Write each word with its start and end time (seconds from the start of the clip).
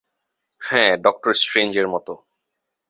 হ্যাঁ, 0.61 0.91
ডক্টর 0.97 1.31
স্ট্রেঞ্জের 1.33 1.87
মতো। 1.87 2.13